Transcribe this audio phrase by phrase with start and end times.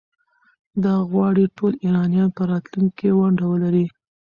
[0.81, 3.85] ده غواړي ټول ایرانیان په راتلونکي کې ونډه ولري.